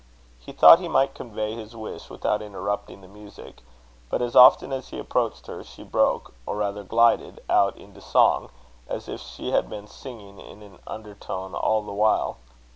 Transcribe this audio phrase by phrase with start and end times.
[0.39, 3.61] He thought he might convey his wish without interrupting the music;
[4.09, 8.49] but as often as he approached her, she broke, or rather glided, out into song,
[8.87, 12.37] as if she had been singing in an undertone all the while.